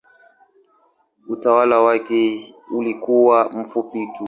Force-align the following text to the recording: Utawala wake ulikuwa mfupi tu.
Utawala 1.27 1.81
wake 1.81 2.53
ulikuwa 2.71 3.49
mfupi 3.49 4.07
tu. 4.07 4.19